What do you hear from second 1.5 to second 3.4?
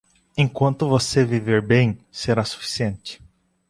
bem, será suficiente.